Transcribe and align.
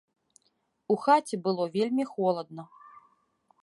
У 0.95 0.97
хаце 1.03 1.35
было 1.45 1.69
вельмі 1.79 2.03
холадна. 2.17 2.63